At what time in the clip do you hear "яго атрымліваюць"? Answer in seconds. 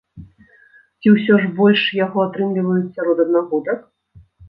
2.01-2.91